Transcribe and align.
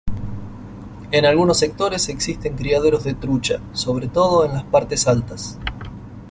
En 1.11 1.25
algunos 1.27 1.59
sectores 1.59 2.09
existen 2.09 2.55
criaderos 2.55 3.03
de 3.03 3.13
trucha 3.13 3.61
sobre 3.71 4.07
todo 4.07 4.45
en 4.45 4.53
las 4.53 4.63
partes 4.63 5.07
altas. 5.07 5.59